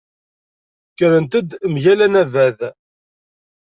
Kkrent-d 0.91 1.49
mgal 1.73 1.99
anabaḍ. 2.05 2.59